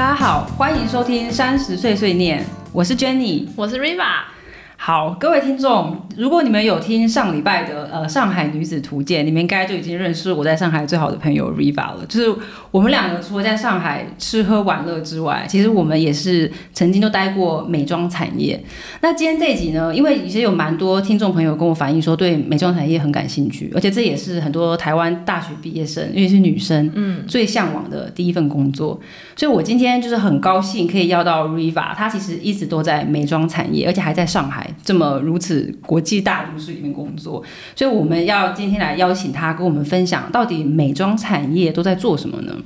[0.00, 2.42] 大家好，欢迎收听三十岁碎念，
[2.72, 4.22] 我是 Jenny，我是 Riva。
[4.78, 12.04] 好，各位听众，如果你们有听上礼拜的呃上海女子图鉴，你们应该就已经认识我在上海最好的朋友 Riva 了。
[12.06, 12.38] 就是
[12.70, 18.62] 我们两个除了在上海吃喝玩乐之外，其实我们也是曾经都待过美妆产业。
[19.00, 29.00] 那今天这一集呢，因为其实有蛮多听众朋友跟我反映说对美妆产业很感兴趣，而且这也是很多台湾大学毕业生，因为是女生，嗯，最向往的第一份工作。
[29.34, 34.68] 所以我今天就是很高兴可以邀到 Riva，她其实一直都在美妆产业，而且还在上海。
[34.84, 37.44] 这么如此国际大都市里面工作，
[37.76, 42.56] 所以我们要今天来邀请他跟我们分享，到底美妆产业都在做什么呢？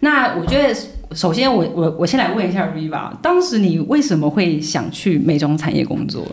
[0.00, 0.74] 那我觉得，
[1.14, 6.26] 首先我我我先来问一下 Riva，当时你为什么会想去美妆产业工作？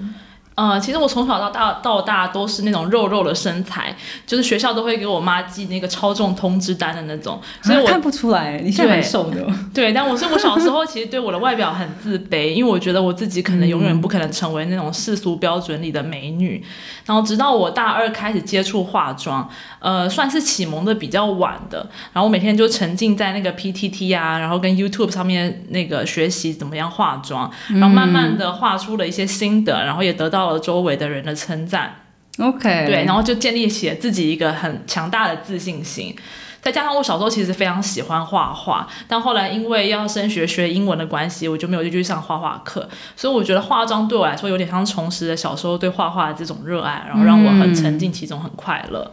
[0.62, 3.96] 呃，其实我从小到大到大都是那种肉肉的身材，
[4.28, 9.44] 就是学校都会给我妈寄那个超重通知单的那种，所以我看不出来你是很瘦的。
[9.74, 16.64] 对，但我是我小时候其实对我的外表很自卑，因为我觉得我自己可能永远不可能成为那种世俗标准里的美女。
[17.08, 19.50] 然后直到我大二开始接触化妆，
[19.80, 21.80] 呃，算是启蒙的比较晚的。
[22.14, 30.51] 然后我每天就沉浸在那个 PTT 啊，然后跟 YouTube 上面那个学习怎么样化妆，然后慢慢的画出了一些心得，然后也得到。
[30.52, 31.96] 到了周围的人的称赞
[32.38, 36.14] ，OK，对，然后就建立起了自己一个很强大的自信心。
[36.62, 42.88] 再加上我小时候其实非常喜欢画画，但后来因为要升学学英文的关系，我就没有继续上画画课。
[43.16, 49.10] 所以我觉得化妆对我来说有点像重拾了小时候对画画的这种热爱，然后让我很沉浸其中，很快乐。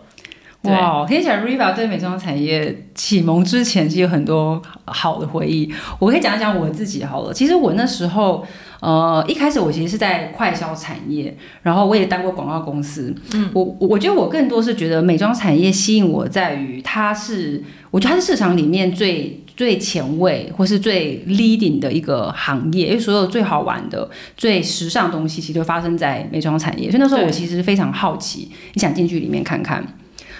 [0.62, 5.72] 哇，听起来 Riva 对美妆产业启蒙之前其实有很多好的回忆。
[5.98, 7.32] 我可以讲一讲我自己好了。
[7.32, 8.46] 其实我那时候。
[8.80, 13.12] 呃，一开始我其实是在快销产业，然后我也当过广告公司。
[13.34, 26.88] 嗯，我我觉得我更多是觉得美妆产业吸引我在于它是，我觉得它是市场里面最最前卫或是最 leading 的一个行业，因为所有最好玩的、最时尚东西其实都发生在美妆产业。
[26.88, 29.84] 所以那时候我其实非常好奇，你想进去里面看看。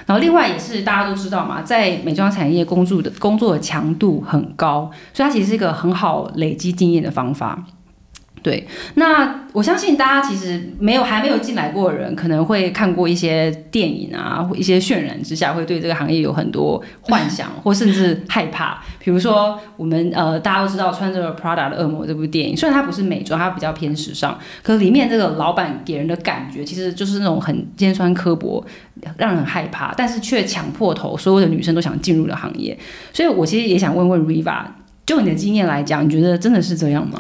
[0.09, 7.63] 然后另外也是大家都知道嘛，在美妆产业工作的工作的强度很高，所以它其实是一个很好累积经验的方法。
[8.43, 18.82] 对，那我相信大家其实没有还没有进来过的人，可能会看过一些电影啊，或一些渲染之下，会对这个行业有很多幻想，或甚至害怕。
[19.00, 28.65] 比如说，我们呃大家都知道穿着 Prada 的恶魔这部电影，虽然它不是美妆，它比较偏时尚，可是里面这个老板给人的感觉，其实就是那种很尖酸刻薄，
[29.16, 32.78] 让人很害怕，但是却抢破头，所有的女生都想进入的行业。
[33.12, 34.62] 所以我其实也想问问 Riva，
[35.06, 37.19] 就你的经验来讲，你觉得真的是这样吗？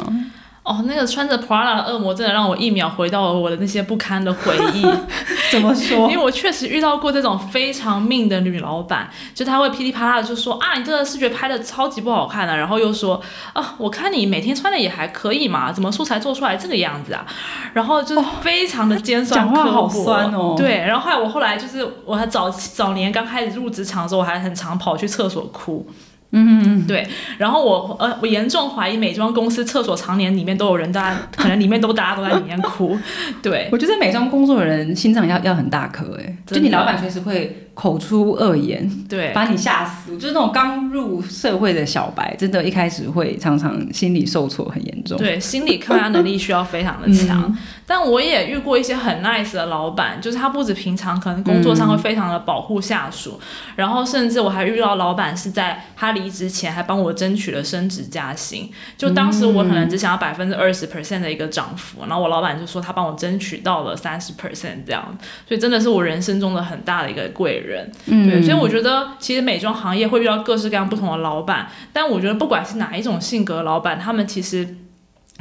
[0.68, 4.82] 哦，那个穿着 Prada 的恶魔真的让我一秒回到了我的那些不堪的回忆。
[5.50, 6.10] 怎么说？
[6.10, 13.18] 因为我确实遇到过这种非常命的女老板，就她会噼里啪啦的就说啊，你这个视觉拍的超级不好看的，然后又说
[13.54, 17.24] 啊，我看你每天穿的也还可以嘛，怎么素材做出来这个样子啊？
[17.72, 20.54] 然后就是非常的尖酸刻薄，酸哦。
[20.54, 25.88] 对，然后后来我后来就是我还早早年刚开始入职场的时候，我还很常跑去厕所哭。
[26.30, 27.06] 嗯，对，
[27.38, 32.98] 然后我呃，我严重怀疑美妆公司厕所常年里面都有人，大家可能里面都大家都在里面哭。
[33.42, 37.64] 对，我觉得美妆工作的人心脏要要很大颗哎，就你老板随时会。
[37.78, 40.18] 口出恶言，对，把你吓死。
[40.18, 45.16] 就是那种刚入社会的小白，真的，一开始会常常心理受挫很严重。
[45.16, 47.56] 对，心理抗压能力需要非常的强。
[47.86, 53.40] 但我也遇过一些很 nice 的老板，就是他不止平常可能工作上会非常的保护下属，
[53.76, 58.68] 然后甚至我还遇到老板是在他离职前还帮我争取了升职加薪。
[58.96, 65.16] 就当时我可能只想要百分之二十 percent 的一个涨幅，然后我老板就说他帮我争取到了三十 percent 这样，
[65.46, 67.67] 所以真的是我人生中的很大的一个贵人。
[67.68, 74.76] 人，对，所以我觉得其实美妆行业会遇到各式各样不同的老板，但我觉得不管是哪一种性格老板，他们其实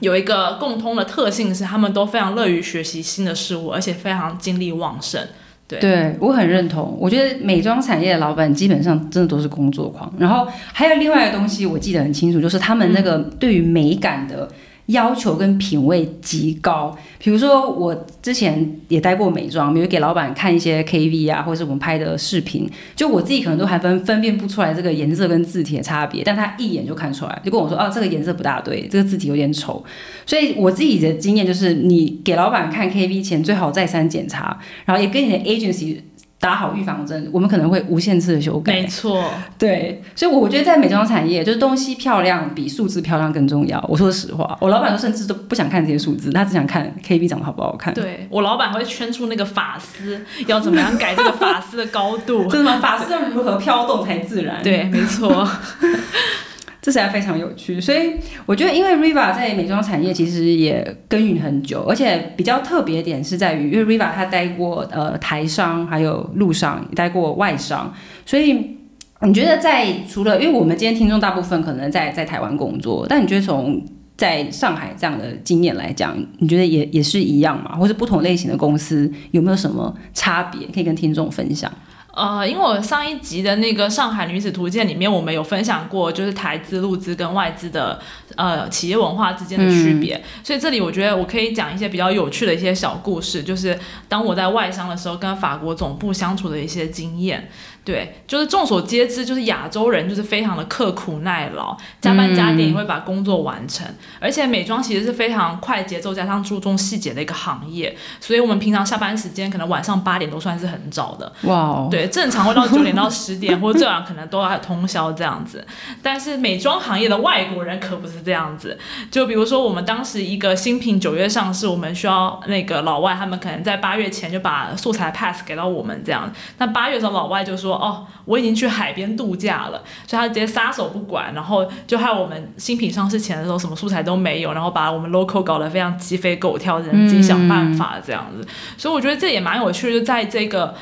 [0.02, 5.22] 有一个共通的特性是，他们都非常乐于学习新的事物，而且非常精力旺盛。
[5.68, 6.98] 对，对我很认同。
[7.00, 14.48] 我觉得美妆产业的老板基本上真的都是工作狂，然后还有另外一个东西我记得很清楚，就是他们那个对于美感的。
[14.88, 29.84] 要求跟品味极高，比如说我之前也待过美妆，比如给老板看一些 KV 啊，或者是我们拍的视频，就我自己可能都还分分辨不出来这个颜色跟字体的差别，但他一眼就看出来，就跟我说，哦，这个颜色不大对，这个字体有点丑。
[30.26, 35.98] 所以我自己的经验就是，你给老板看 KV 前最好再三检查，然后也跟你的 agency。
[36.40, 38.74] 打好预防针，我们可能会无限次的修改。
[38.74, 39.24] 没错，
[39.58, 43.84] 对，所以我觉得在美妆产业，就是东西漂亮比数字漂亮更重要。
[43.90, 47.92] 我说实话，我老板都甚至都不想看这些数字，他只想看 K B 长得好不好看。
[47.94, 52.80] 对我老板会圈出那个发丝要怎么样改这个发丝的高度，真的吗？
[52.80, 54.62] 发丝要如何飘动才自然？
[54.62, 55.48] 对，没错。
[56.88, 57.82] 这实在非常有趣。
[57.82, 58.14] 所以
[58.46, 67.94] 我觉得，因为 Riva 在美妆产业其实也耕耘很久，而且比较特别点是在于，因为 Riva 他待过呃台商，还有陆商，待过外商，
[68.26, 68.78] 所以
[69.20, 73.84] 你觉得在除了因为我们今天听众大部分可能在在台湾工作，但你觉得从
[74.16, 77.76] 在上海这样的经验来讲，你觉得也也是一样嘛？
[77.76, 81.70] 或者不同类型的公司有没有什么差别可以跟听众分享？
[82.18, 88.00] 呃，因为我上一集的那个《上海女子图鉴》里面，我们有分享过，就是台资、陆资跟外资的
[88.36, 93.78] 呃企业文化之间的区别，所以这里我觉得我可以讲一些比较有趣的一些小故事，就是
[94.10, 97.48] 当我在外商的时候，跟法国总部相处的一些经验。
[97.88, 103.88] 对，就是众所皆知，就是亚洲人就是非常的刻苦耐劳，加班加点也会把工作完成。
[104.20, 111.32] 而且美妆其实是非常快节奏加上注重细节的一个行业，所以我们平常下班时间可能晚上八点都算是很早的。
[111.44, 115.66] 哇哦，对，正常会到九点到十点，或者最晚可能都要通宵这样子。
[116.04, 118.78] 但是美妆行业的外国人可不是这样子。
[119.10, 126.30] 就比如说我们当时一个新品九月上市，我们需要那个老外他们可能在八月前就把素材 pass 给到我们这样。
[126.58, 127.77] 那八月的时候老外就说。
[127.78, 138.48] 哦，我已经去海边度假了，所以他直接撒手不管，然后就害我们新品上市前的时候什么素材都没有，然后把我们 local 搞得非常鸡飞狗跳，人自己想办法这样子。
[138.78, 140.74] 所以我觉得这也蛮有趣的，就在这个。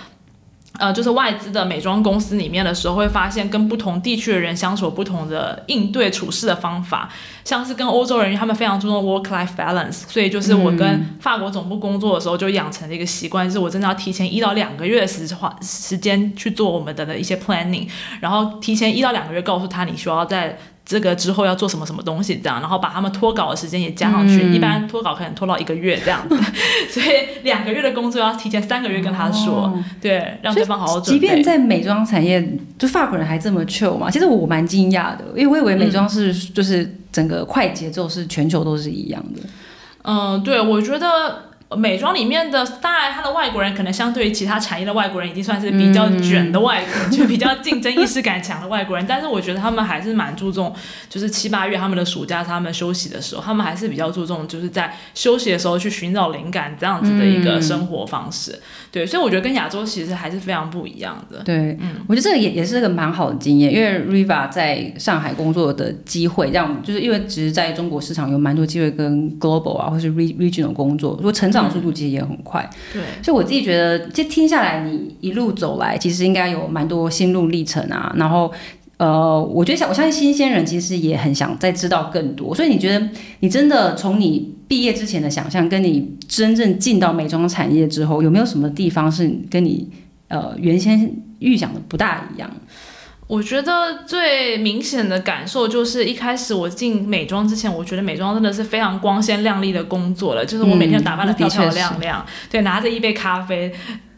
[0.77, 7.09] 呃，就是外资的美妆公司里面的时候，会发现跟不同地区的人相处不同的应对处事的方法。
[7.43, 17.87] 像是跟欧洲人，他们非常注重 work-life balance，所以就是我跟法国总部工作的时候，就养成了一个习惯，就是我真的要提前一到两个月的时花时间去做我们的的一些 planning，
[18.19, 20.57] 然后提前一到两个月告诉他你需要在。
[20.85, 26.35] 这个之后要做什么什么东西，这样，然后把他们脱稿的时间也加上去，一般脱稿可能拖到一个月这样子，
[26.91, 31.11] 所以两个月的工作要提前三个月跟他说，对，让对方好好准备。
[31.13, 32.47] 即便在美妆产业，
[32.77, 34.11] 就法国人还这么 chill 嘛？
[34.11, 39.41] 其实我蛮惊讶的，因为我以为美妆是就是整个快节奏是全球都是一样的。
[40.03, 41.54] 嗯，对，我觉得。
[41.75, 49.05] 美妆里面的，当然他的外国人可能相对于其他产业的外国人，已经算是比较卷的外国人，就比较竞争意识感强的外国人。
[49.07, 50.73] 但是我觉得他们还是蛮注重，
[51.09, 58.59] 就是七八月他们的暑假，他们休息的时候，他们还是比较注重，就是在休息的时候去寻找灵感这样子的一个生活方式。
[58.91, 61.39] 对，所以我觉得跟亚洲其实还是非常不一样的。
[61.43, 72.69] 对，嗯，我觉得这个也也是个蛮好的经验，因为 Riva 在上海工作的机会，让就是因为其实在中国市场有蛮多机会跟 global 啊，或是 regional 工作，如果成长速度其实也很快。
[72.93, 78.13] 对，所以我自己觉得，就听下来，你一路走来，其实应该有蛮多心路历程啊。
[78.17, 78.51] 然后，
[78.97, 82.53] 呃，我觉得想，我相信新鲜人其实也很想再知道更多。
[82.53, 83.09] 所以你觉得，
[83.39, 84.53] 你真的从你。
[84.67, 89.87] 毕业之前的想象，跟你真正进到美妆产业之后，有没有什么地方是跟你
[90.27, 92.49] 呃原先预想的不大一样？
[93.27, 103.73] 我觉得最明显的感受就是，一开始我进美妆之前，我觉得美妆真的是非常光鲜亮丽的工作了，就是我每天打扮的漂漂亮亮，对，拿着一杯咖啡。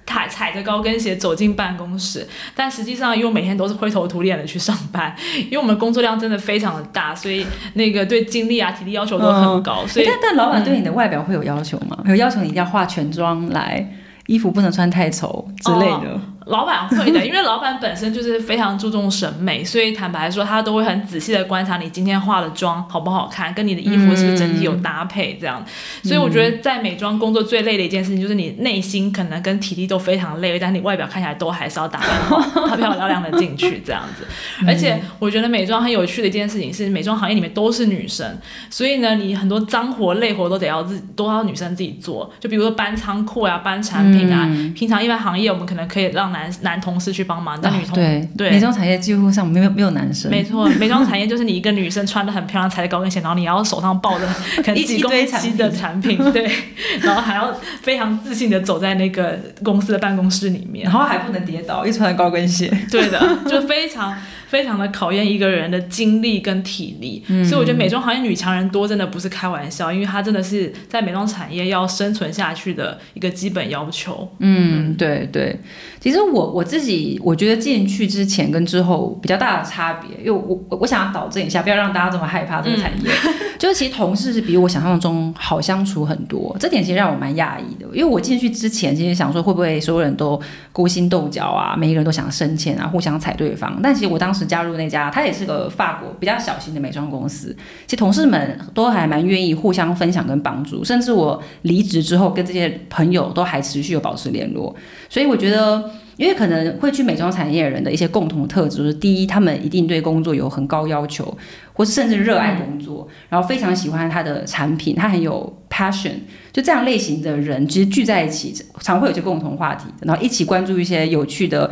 [0.09, 2.25] 踩踩着高跟鞋走进办公室，
[2.55, 9.85] 但实际上因为我每天都是灰头土脸的去上班， 因为我们工作量真的非常的大，所以那个对精力啊、体力要求都很高。
[9.85, 12.01] 所以，但但老板对你的外表会有要求吗？
[12.05, 13.85] 有要求你一定要化全妆来，
[14.27, 16.17] 衣服不能穿太丑之类的。
[16.49, 25.63] 老板会的，因为老板本身就是非常注重审美，所以坦白说，他都会很仔细的观察你今天化的妆好不好看，跟你的衣服是不是整体有搭配这样。
[26.03, 34.25] 所以我觉得在美妆工作最累的一件事情，就是你内心可能跟体力都非常累，但你外表看起来都还是要打扮好，漂漂亮亮的进去这样子。
[34.65, 38.37] 而且我觉得美妆很有趣的一件事情是，美妆行业里面都是女生，
[38.69, 42.31] 所以呢，你很多脏活累活都得要自都要女生自己做。
[42.39, 48.51] 就比如说搬仓库啊，搬产品啊，平常一般行业我们可能可以让男男同事去帮忙，但女同对对。
[48.51, 54.25] 美妆产业几乎上没有没有男生，没错，美妆产业就是你一个女生穿的很漂亮，踩着高跟鞋，然后你要手上抱着
[54.63, 56.49] 可能几公斤的产品，对，
[57.01, 64.15] 然后还要非常自信的走在那个公司的办公室里面，然后还不能跌倒，一穿高跟鞋，对的，就非常。
[64.47, 74.27] 非常的考验一个人的精力跟体力，所以我觉得美妆行业女强人多真的不是开玩笑，因为它真的是在美妆产业要生存下去的一个基本要求。
[74.39, 75.59] 嗯，对对。
[75.99, 83.11] 其实我我自己我觉得进去之前跟之后比较大的差别，因为我我我想要导正一下，不要让大家这么害怕这个产业。
[83.59, 87.87] 就是其实同事是比我想象中好相处很多，这点其实让我蛮讶异的。
[87.91, 90.39] 因为我进去之前其实想说会不会所有人都
[90.71, 93.79] 勾心斗角啊，每一个人都想升迁啊，互相踩对方。
[93.81, 104.75] 但其实我当时是加入那家，它也是个法国比较小型的美妆公司，其实同事们都还蛮愿意互相分享跟帮助，甚至我离职之后跟这些朋友都还持续有保持联络。
[105.09, 105.89] 所以我觉得。
[106.17, 111.37] 因为可能会去美妆产业的人的一些共同特质，是第一，他们一定对工作有很高要求，
[111.73, 116.13] 或是甚至热爱工作，然后非常喜欢他的产品，他很有 passion，
[116.51, 121.69] 就这样类型的人，其实聚在一起，常会有些共同话题，然后一起关注一些有趣的，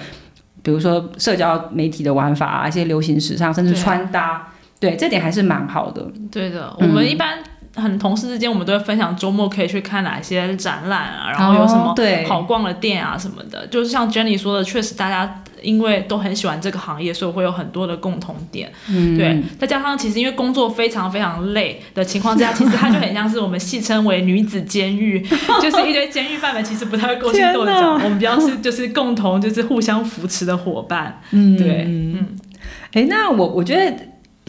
[0.65, 6.05] 比如说社交媒体的玩法啊，一些流行时尚，甚至穿搭，对，这点还是蛮好的。
[6.29, 7.37] 对的，我们一般。
[7.77, 11.93] 很同事之间，我们都会分享周末可以去看哪些展览啊，然后有什么
[12.25, 13.67] 好逛的店啊什么的。
[13.67, 18.71] 就是像 Jenny 说的，确实大家因为都很喜欢这个行业，所以会有很多的共同点。
[18.89, 19.41] 嗯，对。
[19.59, 25.19] 再加上其实因为工作非常非常累的情况之下，其实它就很像是我们戏称为女子监狱，
[25.61, 31.21] 就是一堆监狱犯们其实不太会勾心斗角，我们比较是就是共同就是互相扶持的伙伴。
[31.31, 32.27] 嗯，对，嗯。
[32.93, 33.93] 哎，那我我觉得。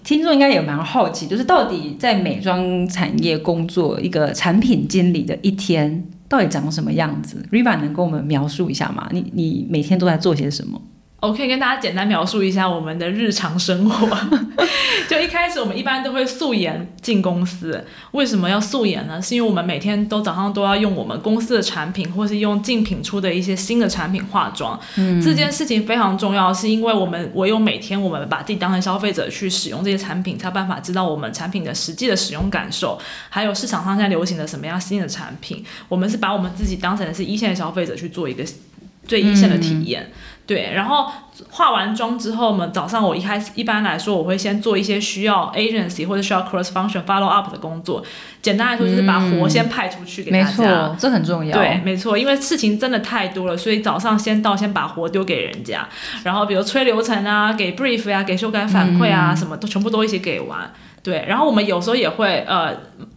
[0.05, 9.09] 听众应该也蛮好奇，就是到底在美妆产业工作一个产品经理的一天，到底长什么样子？Riva 能跟我们描述一下吗？
[9.11, 10.81] 你你每天都在做些什么？
[11.27, 14.17] 我可以跟大家简单描述一下我们的日常生活。
[15.11, 19.21] 就一开始我们一般都会素颜进公司，为什么要素颜呢？
[19.21, 24.79] 是因为我们每天都早上都要用我们公司的产品，或是用竞品出的一些新的产品化妆。
[24.97, 35.65] 嗯，这件事情非常重要，是因为我们唯有每天我们把自己当成消费者去使用这些产品，才有办法知道我们产品的实际的使用感受，还有市场上现在流行的什么样新的产品。
[35.89, 38.45] 我们是把我们自己当成是一线消费者去做一个
[39.07, 40.11] 最一线的体验。
[40.47, 41.11] 对，然后
[41.51, 48.01] 化完妆之后嘛，早上我一开始一般来说，我会先做一些需要 agency 或者需要 cross function follow up 的工作。
[48.41, 50.45] 简单来说，就是把活先派出去给大家。
[50.45, 51.59] 没错，这很重要。
[51.59, 55.85] 对，没错，因为事情真的太多了，所以早上先到，先把活丢给人家。
[56.23, 60.73] 然后比如催流程啊，给 brief 呀，给修改反馈啊，什么都全部都一起给完。
[61.07, 62.77] 对，然后我们有时候也会呃。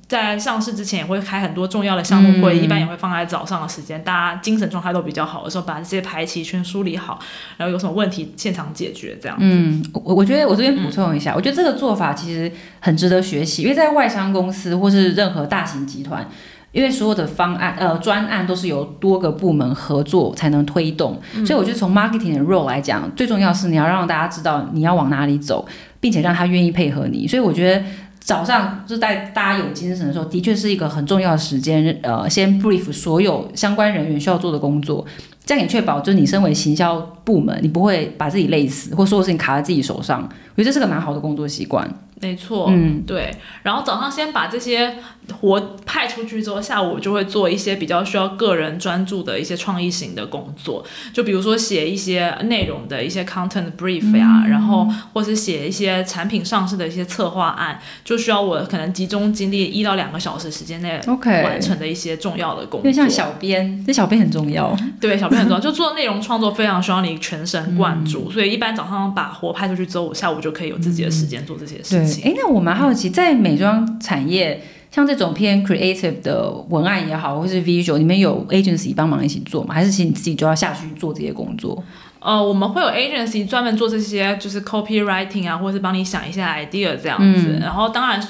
[0.09, 7.19] 在上市之前也会开很多重要的项目会，一般也会放在早上的时间，大家精神状态都比较好的时候，把这些排期全梳理好，
[7.57, 9.37] 然后有什么问题现场解决这样。
[9.39, 16.27] 嗯，我我觉得我这边补充一下，我觉得这个做法其实很值得学习，因为在外商公司或是任何大型集团，
[16.71, 25.67] 因为所有的方案呃专案都是由多个部门合作才能推动，所以我觉得从 marketing 的 role 来讲，最重要是你要让大家知道你要往哪里走，
[25.99, 27.83] 并且让他愿意配合你，所以我觉得。
[28.21, 31.97] 早上就在大家有精神的时候，的确是一个很重要的时间。
[32.03, 35.03] 呃，先 brief 所有相关人员需要做的工作，
[35.45, 40.21] 这样也确保就是你身为行销部门，你不会把自己累死，或所有事情卡在自己手上。
[40.53, 41.89] 我觉得这是个蛮好的工作习惯。
[42.21, 43.31] 没错，嗯，对。
[43.63, 44.97] 然后早上先把这些
[45.39, 50.83] 活派出去之后，下午就会做一些比较需要个人专注的一些创意型的工作，
[51.13, 60.99] 就比如说写一些内容的一些 content brief 呀，然后或是写一些产品上市的一些策划案，就需要我可能集中精力一到两个小时时间内
[61.43, 62.83] 完成的一些重要的工作。
[62.83, 72.08] 因为像小编，这小编很重要，对，小编很重要， 就做内容创作非常需要你全神贯注，所以一般早上把活派出去之后，我下午就可以有自己的时间做这些事情。
[72.23, 74.61] 哎，那我蛮好奇，在美妆产业，
[74.91, 79.73] 像这种偏 creative 的文案也好，或是 visual，你们有 agency 帮忙一起做吗？
[79.73, 81.83] 还是其实你自己就要下去做这些工作？
[82.19, 87.57] 呃，我们会有 agency 专门做这些，就是 copywriting 啊，或者是帮你想一下 idea 这样子。
[87.61, 88.21] 然后当然。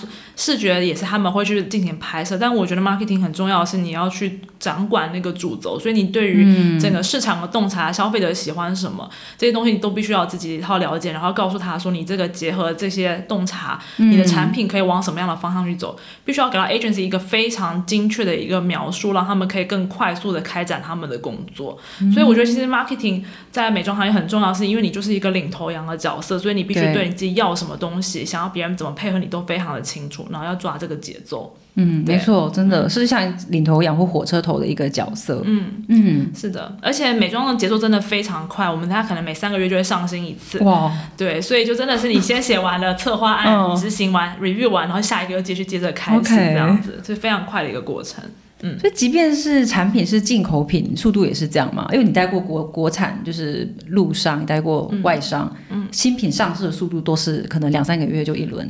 [0.42, 21.78] 视觉也是他们会去进行拍摄，但我觉得 marketing 很重要的是你要去掌管那个主轴，所以你对于整个市场的洞察、消费者喜欢什么这些东西，你都必须要自己一套了解，然后告诉他说你这个结合这些洞察，你的产品可以往什么样的方向去走，必须要给到 agency 一个非常精确的一个描述，让他们可以更快速的开展他们的工作。
[22.14, 27.08] 所以我觉得其实 marketing 在美妆行业很重要，是因为你就是一个领头羊的角色，所以你必须对。
[27.08, 30.28] 你自己要什么东西，想要别人怎么配合你都非常的清楚。
[30.30, 48.22] 然后要抓这个节奏，嗯，没错，真的是像领头羊或火车头的一个角色，嗯嗯，是的，而且美妆的节奏真的非常快，我们家可能每三个月就会上新一次，哇，对，所以就真的是你先写完了策划案，执行完，review 完，然后下一个又继续接着开始这样子，是非常快的一个过程，
[48.62, 51.88] 嗯，所以即便是产品是进口品，速度也是这样嘛？
[51.94, 58.70] 因为你带过国国产，就是陆商，你带过外商，嗯，新品上市的速度都是可能两三个月就一轮。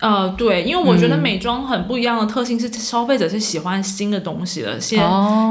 [0.00, 4.98] 呃，对，因为我觉得美妆很不一样的特性是，消费者是喜欢新的东西的，新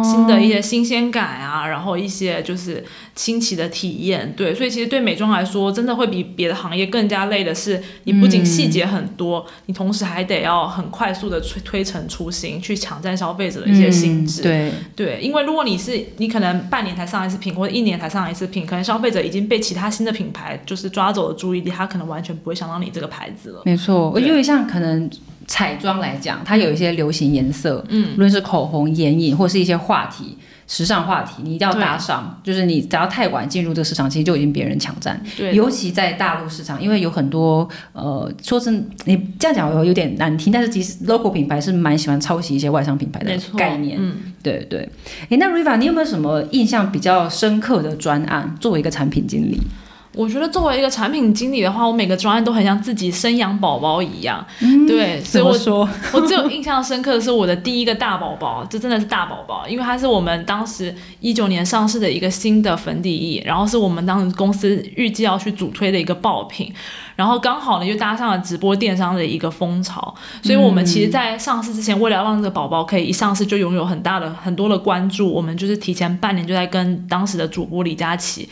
[0.03, 2.83] 新的一些新鲜感啊，然后一些就是
[3.15, 14.71] 新奇的体验，对，所以其实对美妆来说，真的会比别的行业更加累的是，你不仅细节很多，你同时还得要很快速的推推陈出新，去抢占消费者的一些心智，对。
[14.95, 24.38] 对，因为如果你是你可能半年才上一次品，或者一年才上一次品，可能消费者已经被其他新的品牌就是抓走了注意力，他可能完全不会想到你这个牌子了，没错，因为。
[24.41, 25.09] 像可能
[25.47, 32.39] 彩妆来讲，它有一些流行颜色，嗯，无论是口红、眼影或是一些话题，时尚话题，你一定要搭上。
[32.43, 35.19] 就是你只要太晚进入这个市场，其实就已经别人抢占。
[35.35, 43.97] 对，尤其在大陆市场，因为有很多呃，说真，你这样讲有有点难听，但是其实 local 品牌是蛮喜欢抄袭一些外商品牌的概念。
[43.99, 44.87] 嗯，对对。
[45.29, 48.55] 哎，那 Riva，你有没有什么印象比较深刻的专案？
[48.59, 49.59] 作为一个产品经理？
[50.19, 54.45] 我觉得作为一个产品经理的话，我每个专案都很像自己生养宝宝一样，
[54.85, 66.69] 对，所以我说， 我最有印象深刻的是我的第一个大宝宝，这真的是大宝宝，因为它是我们当时一九年上市的一个新的粉底液，然后是我们当时公司预计要去主推的一个爆品，
[67.19, 78.47] 然后刚好呢又搭上了直播电商的一个风潮，所以我们其实，在上市之前，为了让这个宝宝可以一上市就拥有很大的很多的关注，我们就是提前半年就在跟当时的主播李佳琦。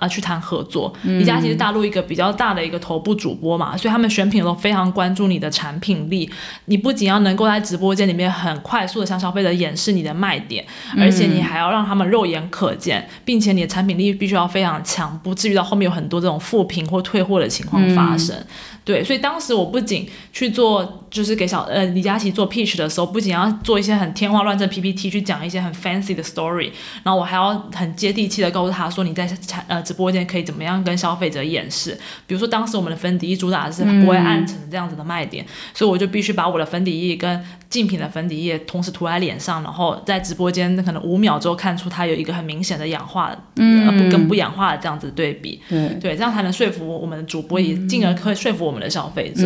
[0.00, 0.94] 啊，去谈合作。
[1.02, 6.30] 李佳琦是大陆一个比较大的一个头部主播嘛，所以他们选品都非常关注你的产品力。
[6.66, 10.64] 你不仅要能够在直播间里面很快速的向消费者演示你的卖点，
[10.96, 18.46] 而且你还要让他们肉眼可见，并且你的产品力必须要非常强，不至于到后面有很多这种负评或退货的情况发生。
[18.88, 26.70] 对，所以当时我不仅去做，就是给小呃李佳琦做 pitch 的时候，不仅要做一些很天花乱坠 PPT 去讲一些很 fancy 的 story，
[27.02, 31.98] 然后我还要很接地气的告诉他说你在产呃直播间可以怎么样跟消费者演示。
[32.26, 45.60] 比如说当时我们的粉底液主打的是不会暗沉这样子的卖点，所以我就必须把我的粉底液跟竞品的粉底液同时涂在脸上，然后在直播间可能五秒之后看出它有一个很明显的氧化，嗯，不跟不氧化的这样子对比，
[46.00, 48.77] 对，这样才能说服我们的主播，也进而可以说服我们。
[48.78, 49.42] 的消费者，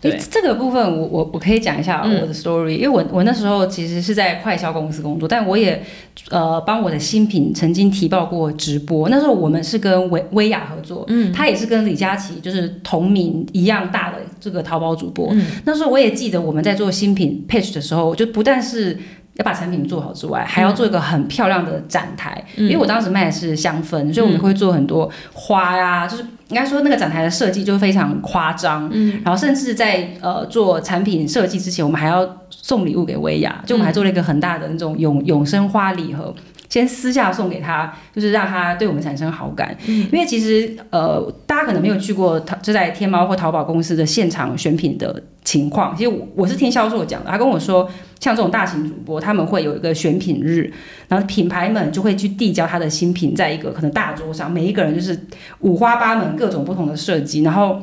[0.00, 5.82] 对这个部分，我我我可以讲一下我的 story，因为我我那时候其实是在快销公司工作，但我也
[6.30, 9.08] 呃帮我的新品曾经提报过直播。
[9.08, 15.34] 那时候我们是跟薇薇娅合作，嗯，她也是跟李佳琦就是同名一样大的这个淘宝主播。
[15.64, 18.98] 那时候我也记得我们在做新品 pitch 的时候，就不但是
[19.34, 26.24] 要把产品做好之外，还要做一个很漂亮的展台，因为我当时卖的是香氛，所以我们会做很多花呀，就是。
[26.48, 36.34] 应该说，那个展台的设计就非常夸张，嗯，然后甚至在呃做产品设计之前，我们还要送礼物给薇娅，就我们还做了一个很大的那种永永生花礼盒，
[36.68, 39.76] 先私下送给他，就是让他对我们产生好感。
[39.86, 47.90] 因为其实呃，大家可能没有去过淘就在天猫或淘宝公司的现场选品的情况，其实我我是听销售讲的，他跟我说。
[48.20, 50.68] 像这种大型主播，他们会有一个选品日，
[51.06, 55.16] 然后品牌们就会去递交他的新品，在一个可能大桌上，每一个人就是
[55.60, 57.80] 五花八门、各种不同的设计，然后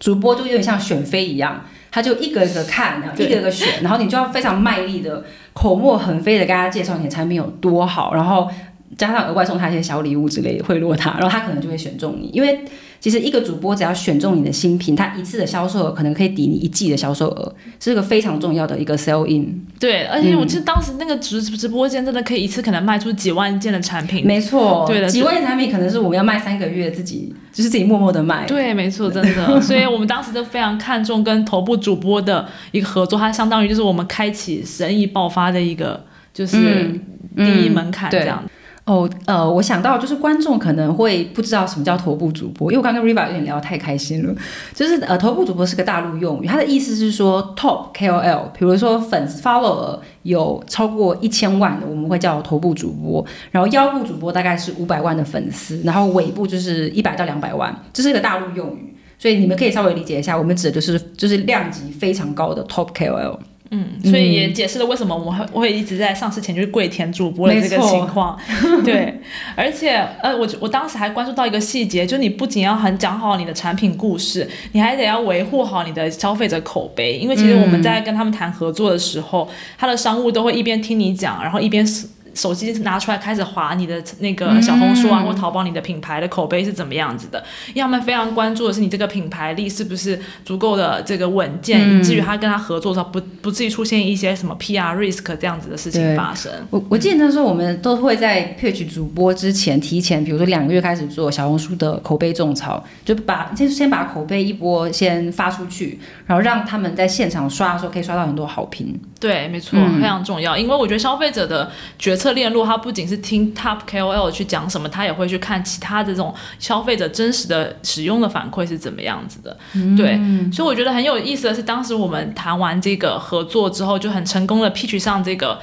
[0.00, 5.24] 主播就有点像选妃一样，他就一个一个看，然后一个一个选，然后你就要非常卖力的
[5.58, 8.48] 口沫横飞的跟他介绍你的产品有多好，然后
[8.96, 12.60] 加上额外送他一些小礼物之类贿赂他，然后他可能就会选中你，因为。
[13.00, 19.64] 其实一个主播只要选中你的新品，他一次的销售额可能可以抵你一季的销售额，是个非常重要的一个 sell in。
[19.78, 24.26] 对，而且我记得当时那个直直播间真的可以一次可能卖出几万件的产品。
[24.26, 28.46] 没错，对的，几万件产品可能是我们要卖三个月，自己就是自己默默的卖。
[28.46, 29.44] 对，没错，真的。
[29.60, 36.00] 所以我们当时就非常看重跟头部主播的一个合作，它相当于就是我们开启生意爆发的一个
[36.32, 36.88] 就是
[37.34, 38.40] 第一门槛这样。
[38.88, 44.34] 哦，呃，我想到就是观众可能会不知道什么叫头部主播，因为我刚跟 Riva 有点聊太开心了。
[44.74, 53.22] 就是呃，头部主播是个大陆用语，它的意思是说 top KOL，比如说粉丝 follower 有超过一千万的，我们会叫头部主播。
[53.50, 63.36] 然后腰部主播大概是五百万的粉丝，然后尾部就是一百到两百万，这是一个大陆用语，所以你们可以稍微理解一下，我们指的就是就是量级非常高的 top KOL。
[63.70, 68.38] 嗯，所以也解释了为什么我们会会一直在上市前就是跪舔主播的这个情况。
[68.84, 69.20] 对，
[69.54, 77.18] 而且呃，我我当时还关注到一个细节，就是你不仅要很讲好你的产品故事，你还得要维护好你的消费者口碑。
[77.18, 82.06] 因为其实我们在跟他们谈合作的时候，他的商务都会一边听你讲，然后一边是。
[82.38, 87.42] 手机拿出来开始划你的那个小红书啊，或淘宝，你的品牌的口碑是怎么样子的？
[87.70, 96.52] 因为他们非常关注的是你这个品牌力是不是足够的这个稳健，以至于他跟他合作的时候不不至于出现一些什么 PR risk 这样子的事情发生。
[96.70, 108.96] 我我记得那时候我们都会在 pitch 主播之前提前，比如说两个月开始做小红书的口碑种草，就把先先把口碑一波先发出去，然后让他们在现场刷的时候可以刷到很多好评。
[109.18, 112.27] 对，没错，非常重要，因为我觉得消费者的决策。
[112.32, 119.56] 链路，他不仅是听 Top KOL 去讲什么，他也会去看其他的这种消费者真实的使用的反馈是怎么样子的。
[119.96, 120.18] 对，
[120.52, 125.58] 所以我觉得很有意思的是，当时我们谈完这个合作之后，就很成功的 pitch 上这个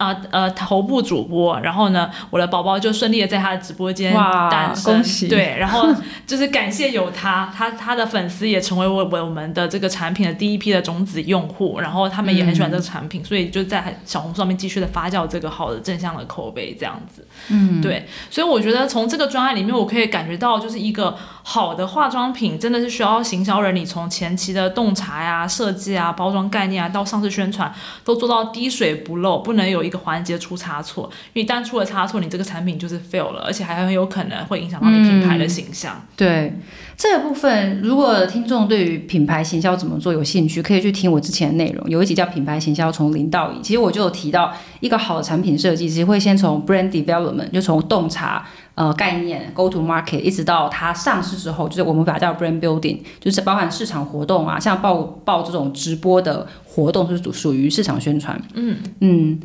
[0.00, 4.14] 啊呃头部主播，然后呢，我的宝宝就顺利的在他的直播间
[4.50, 4.94] 诞生。
[4.94, 5.28] 恭，喜。
[5.28, 5.94] 对，然后
[6.26, 17.26] 就是感谢有他，他他的粉丝也成为我我们的这个产品的第一批的种子用户，然后他们也很喜欢这个产品，所以就在小红书上面继续的发酵这个好的正向的口碑，这样子。
[17.48, 21.14] 嗯，对，所以我觉得从这个专案里面，我可以感觉到，就是一个
[21.52, 31.10] 好的化妆品真的是需要行销人，你从前期的洞察呀、设计啊、包装概念啊，到上市宣传，都做到滴水不漏，不能有一个环节出差错。
[31.32, 36.00] 因为一旦出了差错，你这个产品就是 fail 了，而且还很有可能会影响到你品牌的形象。
[36.16, 36.56] 对
[36.96, 48.46] 这个部分，如果听众对于品牌行销怎么做有兴趣，可以去听我之前的内容，有一集叫《品牌行销从零到一》，其实我就有提到一个好的产品设计，其实会先从 brand development，就从洞察。
[48.80, 58.40] 呃，概念 go to market，一直到它上市之后，就是我们把它叫 brand building，就是包含市场活动啊，像报报这种直播的活动，是属属于市场宣传。
[58.54, 59.38] 嗯嗯，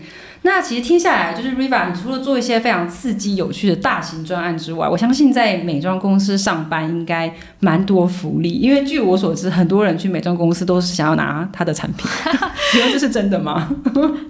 [0.45, 12.05] 那其实听下来，就是 Riva，你除了做一些非常刺激有趣的大型专案之外，我相信在美妆公司上班应该蛮多福利，因为据我所知，很多人去美妆公司都是想要拿他的产品，
[12.71, 13.67] 请问这是真的吗？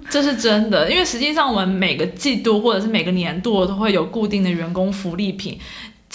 [0.10, 5.60] 这是真的，因为实际上我们每个季度或者是每个年度都会有固定的员工福利品。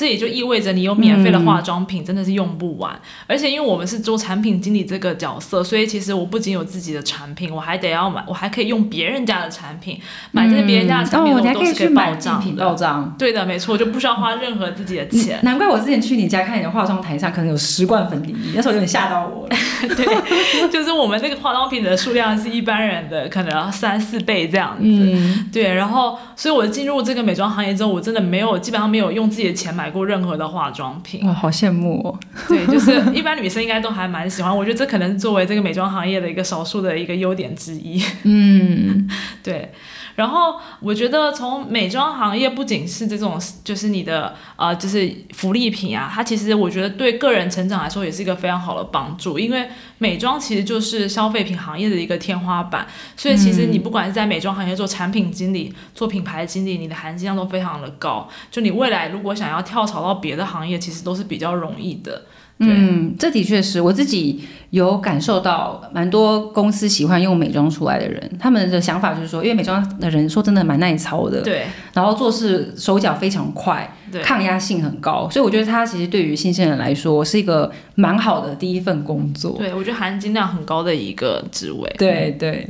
[0.01, 2.99] 这也就意味着你有免费的化妆品，真的是用不完。
[3.27, 10.01] 而且因为我们是做产品经理这个角色，所以其实我不仅有自己的产品，我还得要买，我还可以用别人家的产品。
[10.33, 12.75] 买这些别人家的产品，我都是可以报账报的。
[12.77, 13.15] 账。
[13.19, 15.39] 对的，没错，就不需要花任何自己的钱。
[15.43, 19.57] 难怪我之前去你家看你的化妆台上可能有十罐粉底液，那时候有点吓到我了。
[19.97, 24.83] 对，就是我们那个化妆品的数量是一般人的可能三四倍这样子。
[24.83, 31.27] 嗯，对，然后，所以我进入这个美妆行业之后，我真的没有，基本上没有用自己的钱买过任何的化妆品。
[31.27, 32.19] 哇，好羡慕哦。
[32.49, 38.03] 对，就是一般女生应该都还蛮喜欢，我觉得这可能是作为这个美妆行业的一个少数的一个优点之一。
[38.25, 39.09] 嗯，
[39.43, 39.71] 对，
[40.15, 49.69] 然后我觉得从美妆行业不仅是这种，就是你的呃，就是福利品啊，它其实我觉得对个人成长来说也是一个非常好的帮助，因为
[49.99, 62.23] 美妆其实就是消费品行业的一个天花板，所以其实你不管是在美妆行业做产品经理、做品牌经理，你的含金量都非常的高，就你未来如果想要跳槽到别的行业，其实都是比较容易的。
[62.61, 62.69] 对。
[62.71, 71.65] 嗯，这的确是我自己有感受到，蛮多公司喜欢用美妆出来的人，他们的想法就是说，因为美妆的人说真的蛮耐操的，对。
[71.93, 79.57] 然后做事手脚非常快，对抗压性很高，所以我觉得它其实对于新鲜人来说是一个蛮好的第一份工作。
[79.59, 81.89] 对，我觉得含金量很高的一个职位。
[81.97, 82.67] 对对，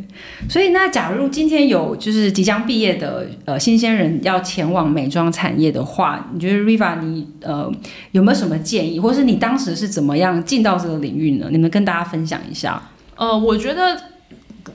[0.49, 7.71] 所以那假如今天有就是即将毕业的呃新鲜人要前往美妆产业的话，你觉得 Riva 你呃
[8.13, 11.49] 有没有什么建议，或是你当时是怎么样进到这个领域呢？
[11.51, 12.83] 你们跟大家分享一下。
[13.17, 13.99] 呃，我觉得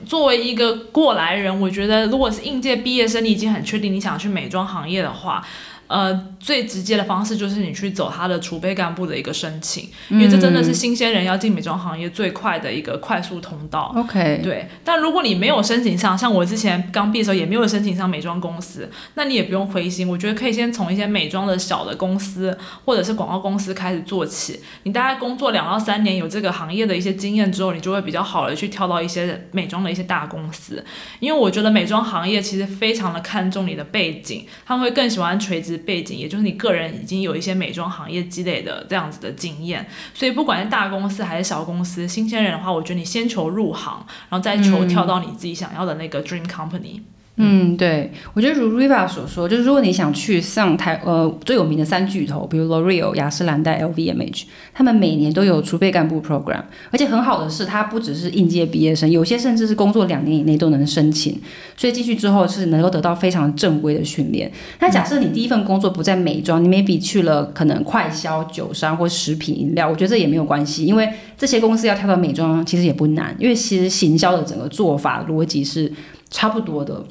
[0.04, 5.44] 作为一个过来人，我觉得如果是应届毕业生，你已经很确定你想去美妆行业的话。
[5.88, 6.12] 呃，
[6.46, 13.92] 最直接的方式就是你去走他的储备干部的一个申请，因为这真的是新鲜人要进美妆行业最快的一个快速通道。
[13.96, 20.08] OK，对，但如果你没有申请上，像我之前刚毕业的时候也没有申请上美妆公司，那你也不用灰心。
[20.08, 24.60] 我觉得可以先从一些美妆的小的公司或者是广告公司开始做起。
[24.84, 30.84] 你大概工作两到三年，有这个行业的一些经验之后，你就会比较好的去跳到一些美妆的一些大公司。
[31.18, 39.86] 因为我觉得美妆行业其实非常的看重你的背景，他们会更喜欢垂直背景，也就是你个人已经有一些美妆行业积累的这样子的经验。
[40.14, 46.98] 所以不管是大公司还是小公司，新鲜人的话，我觉得你先求入行，然后再求跳到你自己想要的那个 dream company。
[46.98, 47.04] 嗯，
[47.38, 61.38] 嗯对，我觉得如 Riva 所说，就是如果你想去上台呃最有名的三巨头，比如 L'Oreal、雅诗兰黛、LVMH，他们每年都有储备干部 program，而且很好的是，它不只是应届毕业生，有些甚至是工作两年以内都能申请，
[61.76, 64.50] 所以进去之后是能够得到非常正规的训练。
[64.80, 75.92] 那假设你第一份工作不在美妆，你 maybe 去了可能快销、酒商或食品饮料，我觉得这也没有关系，因为这些公司要跳到美妆其实也不难，因为其实行销的整个做法逻辑是
[76.30, 77.04] 差不多的。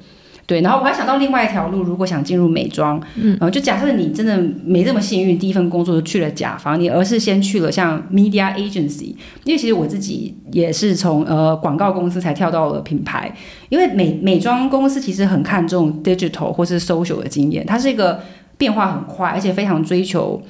[0.47, 13.34] 对，然后我还想到另外一条路，如果想进入美妆，嗯，呃，就假设你真的没这么幸运，第一份工作就去了甲方，你而是先去了像 media agency，因为其实我自己也是从呃广告公司才跳到了品牌，
[13.69, 18.19] 因为美美妆公司其实很看重 digital 或是 social 的经验，它是一个
[18.58, 20.41] 变化很快，而且非常追求。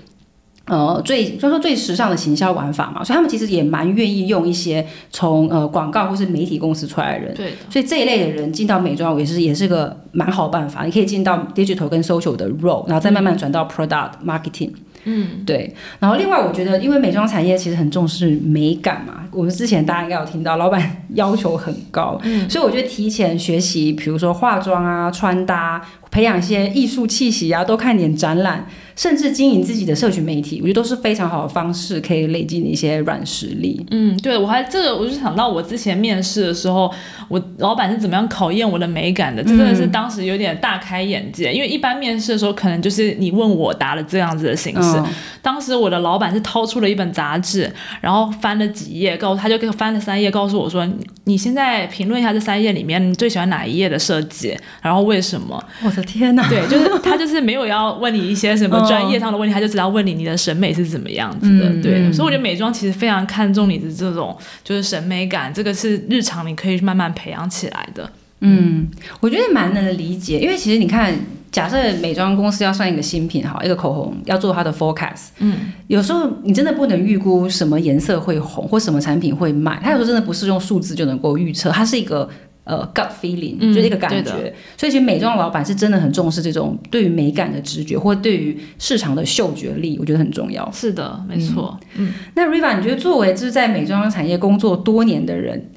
[0.67, 14.71] 呃，最就说最时尚的行销玩法嘛，所以他们其实也蛮愿意用一些从呃广告或是媒体公司出来的人，对的，所以这一类的人进到美妆也是也是个蛮好的办法，你可以进到 digital 跟 social 的 role，然后再慢慢转到 product marketing。
[15.07, 15.71] 嗯，对。
[15.99, 33.85] 然后另外，我觉得因为美妆产业其实很重视美感嘛，我们之前大家应该有听到，老板 要求很高，嗯所以我觉得提前学习，比如说化妆啊、穿搭，培养一些艺术气息啊，多看点展览，甚至经营自己的社群媒体，我觉得都是非常好的方式，可以累积你一些软实力。
[33.91, 36.91] 嗯，对，我还这个，我就想到我之前面试的时候，
[37.27, 41.51] 我老板是怎么样考验我的美感的，这真的是当时有点大开眼界。
[41.53, 44.97] 因为一般面试的时候，可能就是你问我答了这样子的形式。
[44.97, 45.05] 嗯
[45.45, 56.49] 当时我的老板是掏出了一本杂志，然后翻了几页，告诉他就给我翻了三页，告诉我说：“你你现在评论一下这三页里面你最喜欢哪一页的设计，然后为什么？”我的天哪！
[56.49, 61.69] 对，就是他就是没有要问你一些什么 嗯专业上的问题，他就只要问你你的审美是怎么样子的。
[61.69, 68.09] 嗯对，嗯所以我觉得美妆其实非常看重你的这种就是审美感，这个是日常你可以慢慢培养起来的。
[68.41, 68.87] 嗯，
[69.19, 71.13] 我觉得蛮能理解，因为其实你看，
[71.51, 82.29] 假设美妆公司要上一个新品，哈，一个口红要做它的 forecast，嗯，有时候你真的不能预估什么颜色会红或什么产品会卖，它有时候真的不是用数字就能够预测，它是一个。
[82.65, 90.69] 呃，gut feeling 嗯就是一个感觉，的所以其实美妆老板是真的很重视这种对于美感的直觉，或对于市场的嗅觉力，我觉得很重要。
[90.71, 91.79] 是的，没错。
[91.95, 95.69] 嗯，那 Riva，你觉得作为就是在美妆产业工作多年的人，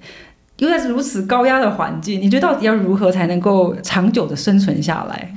[0.59, 5.35] 又在如此高压的环境，你觉得到底要如何才能够长久的生存下来？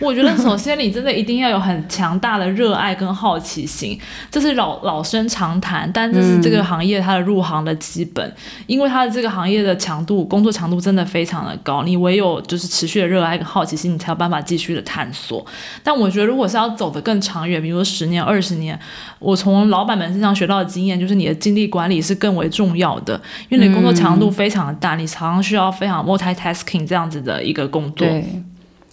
[0.00, 3.98] 我觉得首先你真的一定要有很强大的热爱跟好奇心，
[4.30, 8.34] 这是老老生常谈，但这是这个行业它的入行的基本，
[8.66, 15.44] 因为它的这个行业的强度，工作强度真的非常的高，你唯有就是持续的热爱跟好奇心，你才有办法继续的探索。
[15.82, 18.78] 但我觉得如果是要走得更长远，比如说十年、二十年，
[19.18, 28.06] 我从老板们身上学到的经验就是你的精力管理是更为重要的，因为你工作强度非常的大，你常常需要非常 multitasking 这样子的一个工作。
[28.06, 28.24] 对，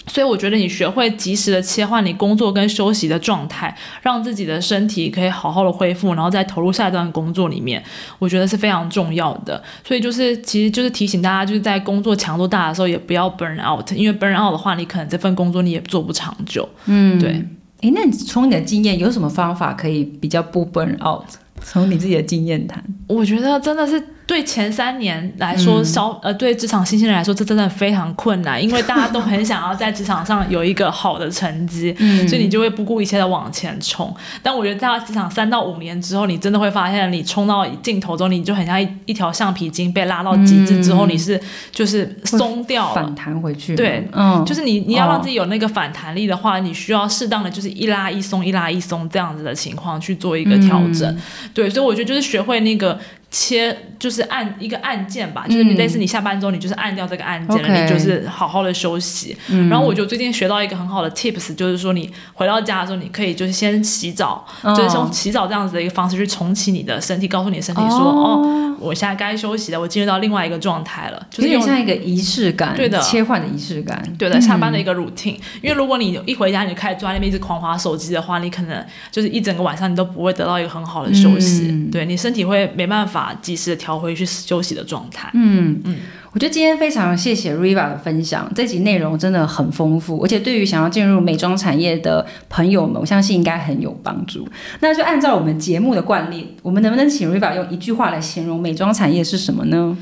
[0.08, 7.84] 所以我觉得你学会及时的切换你工作跟休息的状态，让自己的身体可以好好的恢复，然后再投入下一段工作里面，
[8.20, 9.62] 我觉得是非常重要的。
[9.84, 16.68] 所以就是其实就是提醒大家，就是在工作强度大的时候，也不要 burn out，因为 burn out 的话，你可能这份工作你也做不长久。
[16.86, 17.44] 嗯，对。
[17.82, 21.26] 诶，那你从你的经验有什么方法可以比较不 burn out？
[21.62, 22.84] 从你自己的经验谈。
[23.08, 34.12] 我觉得真的是对前三年来说，消、呃对职场新鲜人来说，这真的非常困难，因为 大家都很想要在职场上有一个好的成绩， 嗯所以你就会不顾一切的往前冲。
[34.42, 41.40] 但我觉得到职场三到五年之后，你真的会发现，你冲到尽头中，你就很像一一条橡皮筋被拉到极致之后，嗯你是
[41.72, 43.16] 就是松掉了反。
[43.16, 43.76] 弹回去。
[43.76, 51.16] 对嗯，就是你，你要让哦自己有那个反弹力的话，你需要适当的就是一拉一松，一拉一松这样子的情况去做一个调整。
[51.56, 53.00] 对，所以我觉得就是学会那个
[53.38, 55.76] 切，就是按一个按键吧，就是你嗯。
[55.76, 59.36] 类似你下班之后，你就是按掉这个按键了你就是好好的休息。
[59.50, 59.68] 嗯。
[59.68, 68.62] 然后我就最近学到一个很好的 tips，就是说你回到家的时候，你可以就是先洗澡，哦就是用洗澡这样子的一个方式去重启你的身体，告诉你的身体说，哦。
[68.78, 74.04] 我现在该休息了，我进入到另外一个状态了，就有点是用像一个仪式感，对的切换的仪式感。
[74.20, 75.38] 对的，下班的一个 routine。
[75.62, 81.90] 因为如果你一回家你就开始坐在那边一直狂划手机的话，你可能就是一整个晚上你都不会得到一个很好的休息，嗯。
[81.90, 85.30] 对你身体会没办法及时的调回去休息的状态。
[85.34, 85.98] 嗯嗯，
[86.32, 94.48] 我觉得今天非常谢谢 Riva 的分享，这集内容真的很丰富，而且对于想要进入美妆产业的朋友们，我相信应该很有帮助。
[94.82, 99.98] 那就按照我们节目的惯例，我们能不能请 Riva 用一句话来形容美妆产业是什么呢？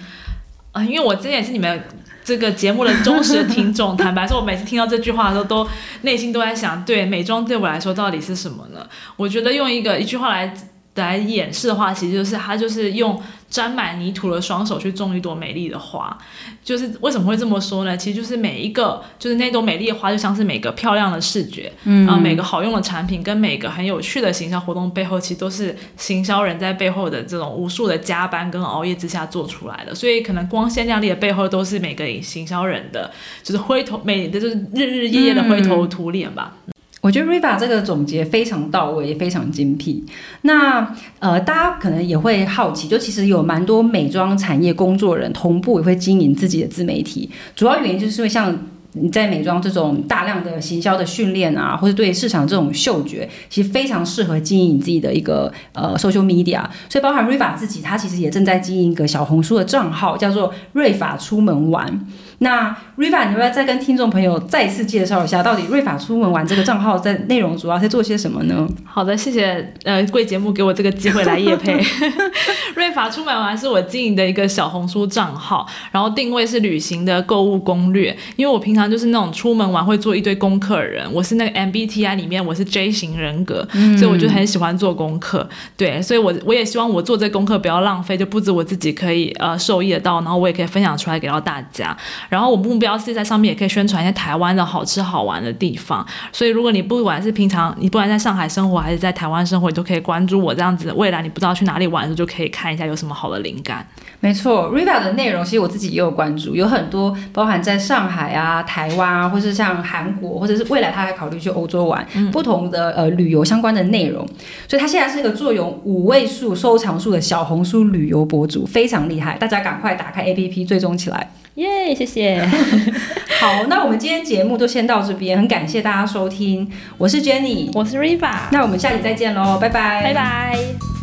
[0.72, 1.84] 啊、 因为我之前也是你们
[2.26, 5.68] 这个节目的忠实听众，坦白说，我每次听到这句话的时候，都
[6.02, 8.88] 内心都在想，对美妆对我来说到底是什么呢？
[9.18, 10.54] 我觉得用一个一句话来
[10.96, 16.16] 来演示的话，其实就是他就是用沾满泥土的双手去种一朵美丽的花。
[16.64, 17.98] 就是为什么会这么说呢？
[17.98, 29.94] 其实就是每一个，就是那朵美丽的花，就像是每个漂亮的视觉，嗯啊、每个好用的产品跟每个很有趣的行销活动背后，其实都是行销人在背后的这种无数的加班跟熬夜之下做出来的。
[29.94, 36.56] 所以可能光鲜亮丽的背后，都是每个行销人的，就是灰头每就是日日夜夜的灰头土脸吧。
[37.04, 40.06] 我觉得 Riva 这个总结非常到位，也非常精辟。
[40.44, 48.58] 那呃，大家可能也会好奇，就其实有蛮多美妆产业工作人同步也会经营自己的自媒体，主要原因就是因为像。
[48.96, 56.62] 你在美妆这种大量的行销的训练啊，或者对市场这种嗅觉，其实非常适合经营你自己的一个呃 social media。
[56.88, 62.06] 所以包含瑞法自己，他其实也正在经营一个小红书的账号，叫做瑞法出门玩。
[62.40, 68.68] 那 Riva，你要不要再跟听众朋友再次介绍一下，到底瑞法出门玩这个账号在内容主要在做些什么呢？
[68.86, 71.82] 好的，谢谢呃贵节目给我这个机会来夜配。
[72.76, 78.16] 瑞法出门玩是我经营的一个小红书账号，然后定位是旅行的购物攻略。
[78.36, 83.68] 因为我平常就是那种出门玩会做一堆功课的人，我是那个 MBTI 里面我是 J 型人格，
[83.98, 85.48] 所以我就很喜欢做功课。
[85.78, 91.96] 对，所以我我也希望我做这功课不要浪费，就不止我自己可以呃受益得到，然后我也可以分享出来给到大家。
[92.34, 96.04] 然后我目标是在上面也可以宣传一些台湾的好吃好玩的地方。
[96.32, 100.92] 所以如果你不管是平常你不管在上海生活还是在台湾生活，你都可以关注我这样子。
[100.94, 103.86] 未来你不知道去哪里玩的时候，就可以看一下有什么好的灵感。
[104.20, 114.26] 没错，Riva 的内容其实我自己也有关注，有很多包含在上海啊、台湾啊，或是像韩国，或者是未来他还考虑去欧洲玩，不同的呃旅游相关的内容。
[114.68, 121.30] 所以他现在是一个坐拥五位数收藏数的小红书旅游博主，非常厉害，大家赶快打开 APP 追踪起来。
[121.56, 122.44] 耶，谢谢。
[123.40, 131.03] 好，那我们今天节目就先到这边，很感谢大家收听，我是 Jenny，我是 Riva，那我们下期再见喽，拜拜，拜拜。